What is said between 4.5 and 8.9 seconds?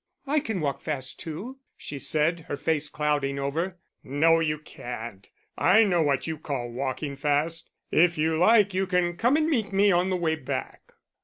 can't I know what you call walking fast. If you like you